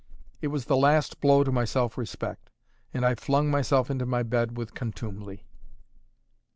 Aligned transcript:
It 0.41 0.47
was 0.47 0.65
the 0.65 0.75
last 0.75 1.21
blow 1.21 1.43
to 1.43 1.51
my 1.51 1.63
self 1.63 1.95
respect; 1.95 2.49
and 2.91 3.05
I 3.05 3.13
flung 3.13 3.51
myself 3.51 3.91
into 3.91 4.07
my 4.07 4.23
bed 4.23 4.57
with 4.57 4.73
contumely. 4.73 5.45